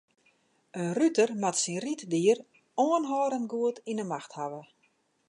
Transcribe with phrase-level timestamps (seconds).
[0.81, 2.39] In ruter moat syn ryddier
[2.85, 4.61] oanhâldend goed yn 'e macht hawwe.